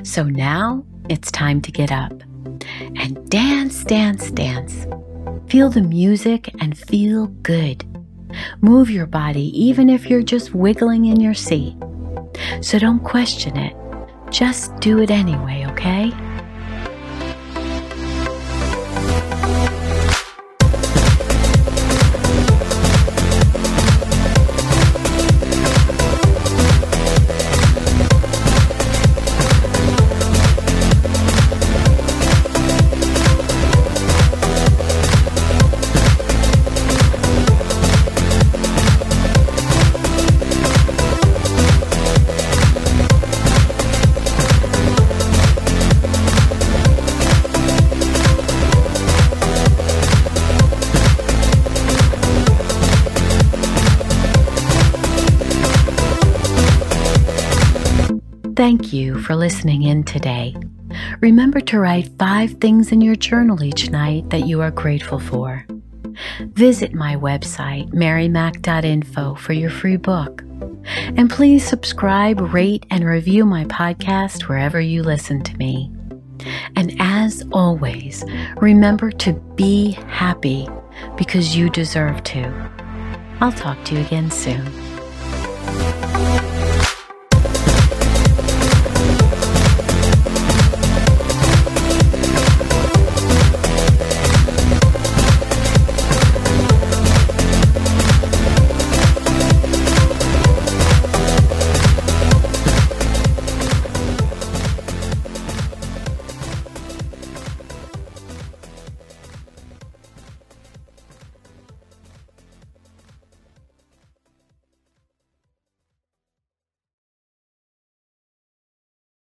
So 0.03 0.23
now 0.23 0.83
it's 1.09 1.31
time 1.31 1.61
to 1.61 1.71
get 1.71 1.91
up 1.91 2.13
and 2.95 3.29
dance, 3.29 3.83
dance, 3.83 4.31
dance. 4.31 4.87
Feel 5.47 5.69
the 5.69 5.81
music 5.81 6.49
and 6.59 6.77
feel 6.77 7.27
good. 7.27 7.85
Move 8.61 8.89
your 8.89 9.05
body 9.05 9.51
even 9.59 9.89
if 9.89 10.07
you're 10.07 10.23
just 10.23 10.53
wiggling 10.53 11.05
in 11.05 11.19
your 11.19 11.33
seat. 11.33 11.75
So 12.61 12.79
don't 12.79 13.03
question 13.03 13.57
it. 13.57 13.75
Just 14.31 14.75
do 14.79 14.99
it 14.99 15.11
anyway, 15.11 15.65
okay? 15.69 16.11
For 59.31 59.37
listening 59.37 59.83
in 59.83 60.03
today. 60.03 60.53
Remember 61.21 61.61
to 61.61 61.79
write 61.79 62.11
five 62.19 62.51
things 62.59 62.91
in 62.91 62.99
your 62.99 63.15
journal 63.15 63.63
each 63.63 63.89
night 63.89 64.29
that 64.29 64.45
you 64.45 64.59
are 64.59 64.71
grateful 64.71 65.19
for. 65.19 65.65
Visit 66.41 66.93
my 66.93 67.15
website, 67.15 67.89
marymac.info, 67.93 69.35
for 69.35 69.53
your 69.53 69.69
free 69.69 69.95
book. 69.95 70.43
And 71.15 71.29
please 71.29 71.65
subscribe, 71.65 72.41
rate, 72.53 72.85
and 72.89 73.05
review 73.05 73.45
my 73.45 73.63
podcast 73.65 74.49
wherever 74.49 74.81
you 74.81 75.01
listen 75.01 75.41
to 75.43 75.55
me. 75.55 75.89
And 76.75 76.93
as 76.99 77.47
always, 77.53 78.25
remember 78.57 79.11
to 79.11 79.31
be 79.55 79.91
happy 80.07 80.67
because 81.15 81.55
you 81.55 81.69
deserve 81.69 82.21
to. 82.23 82.69
I'll 83.39 83.53
talk 83.53 83.81
to 83.85 83.95
you 83.95 84.01
again 84.01 84.29
soon. 84.29 84.69